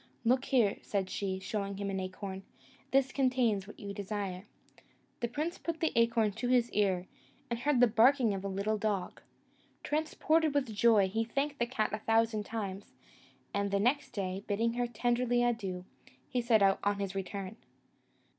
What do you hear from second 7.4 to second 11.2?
and heard the barking of a little dog. Transported with joy,